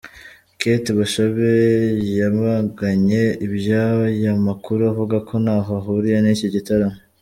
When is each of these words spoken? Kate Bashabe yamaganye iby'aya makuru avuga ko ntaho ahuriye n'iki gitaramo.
Kate 0.59 0.89
Bashabe 0.99 1.51
yamaganye 2.19 3.23
iby'aya 3.45 4.31
makuru 4.47 4.81
avuga 4.91 5.15
ko 5.27 5.33
ntaho 5.43 5.71
ahuriye 5.79 6.17
n'iki 6.21 6.47
gitaramo. 6.55 6.97